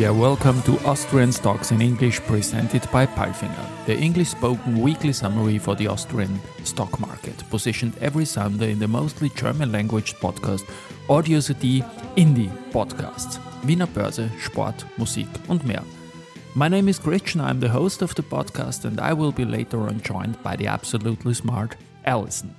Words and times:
Yeah, 0.00 0.12
welcome 0.12 0.62
to 0.62 0.78
Austrian 0.86 1.30
Stocks 1.30 1.72
in 1.72 1.82
English 1.82 2.20
presented 2.20 2.90
by 2.90 3.04
Palfinger, 3.04 3.84
the 3.84 3.94
English 3.94 4.30
spoken 4.30 4.80
weekly 4.80 5.12
summary 5.12 5.58
for 5.58 5.74
the 5.74 5.88
Austrian 5.88 6.40
stock 6.64 6.98
market, 6.98 7.36
positioned 7.50 7.92
every 8.00 8.24
Sunday 8.24 8.72
in 8.72 8.78
the 8.78 8.88
mostly 8.88 9.28
German 9.28 9.70
language 9.72 10.14
podcast 10.14 10.64
Audio 11.10 11.38
CD 11.40 11.84
Indie 12.16 12.50
Podcasts. 12.72 13.38
Wiener 13.66 13.86
Börse, 13.86 14.30
Sport, 14.40 14.86
Musik 14.96 15.28
und 15.50 15.66
mehr. 15.66 15.84
My 16.54 16.68
name 16.68 16.88
is 16.88 16.98
Christian, 16.98 17.42
I'm 17.42 17.60
the 17.60 17.68
host 17.68 18.00
of 18.00 18.14
the 18.14 18.22
podcast, 18.22 18.86
and 18.86 19.00
I 19.00 19.12
will 19.12 19.32
be 19.32 19.44
later 19.44 19.80
on 19.80 20.00
joined 20.00 20.42
by 20.42 20.56
the 20.56 20.68
absolutely 20.68 21.34
smart 21.34 21.76
Alison. 22.06 22.54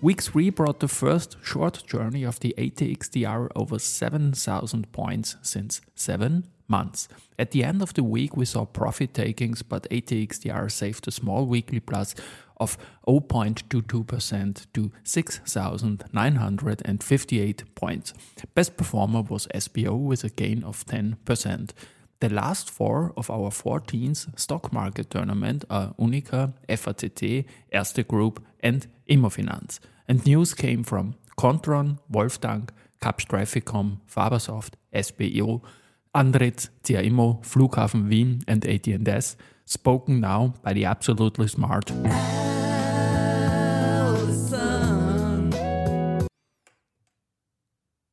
Week 0.00 0.22
3 0.22 0.48
brought 0.48 0.80
the 0.80 0.88
first 0.88 1.36
short 1.42 1.86
journey 1.86 2.24
of 2.24 2.40
the 2.40 2.54
ATX 2.56 3.10
TR 3.10 3.52
over 3.54 3.78
7,000 3.78 4.90
points 4.90 5.36
since 5.42 5.82
7 5.94 6.44
months. 6.68 7.08
At 7.38 7.52
the 7.52 7.64
end 7.64 7.82
of 7.82 7.94
the 7.94 8.04
week, 8.04 8.36
we 8.36 8.44
saw 8.44 8.64
profit 8.64 9.14
takings, 9.14 9.62
but 9.62 9.90
ATX 9.90 10.40
TR 10.40 10.68
saved 10.68 11.08
a 11.08 11.10
small 11.10 11.46
weekly 11.46 11.80
plus 11.80 12.14
of 12.58 12.78
0.22% 13.06 14.66
to 14.74 14.92
6,958 15.04 17.74
points. 17.74 18.12
Best 18.54 18.76
performer 18.76 19.22
was 19.22 19.48
SBO 19.54 19.98
with 19.98 20.22
a 20.24 20.28
gain 20.28 20.62
of 20.64 20.84
10%. 20.86 21.70
The 22.20 22.28
last 22.28 22.68
four 22.68 23.12
of 23.16 23.30
our 23.30 23.50
14th 23.50 24.38
stock 24.38 24.72
market 24.72 25.08
tournament 25.10 25.64
are 25.70 25.94
UNIQA, 26.00 26.52
FACC, 26.68 27.44
Erste 27.72 28.08
Group, 28.08 28.44
and 28.60 28.88
Immofinanz. 29.08 29.78
And 30.08 30.26
news 30.26 30.52
came 30.52 30.82
from 30.82 31.14
Kontron, 31.38 32.00
Wolftank, 32.12 32.70
Kapsch 33.00 33.28
TrafficCom, 33.28 34.00
Fabasoft, 34.12 34.74
SBO, 34.92 35.62
Andritz, 36.14 36.68
CA 36.82 37.04
Immo, 37.04 37.40
Flughafen 37.42 38.08
Wien, 38.08 38.42
and 38.46 38.66
AT&S, 38.66 39.36
spoken 39.64 40.20
now 40.20 40.54
by 40.62 40.72
the 40.72 40.84
absolutely 40.84 41.48
smart. 41.48 41.92